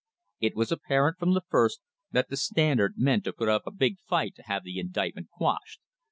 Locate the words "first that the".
1.47-2.35